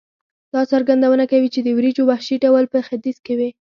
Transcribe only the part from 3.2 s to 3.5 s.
کې وې.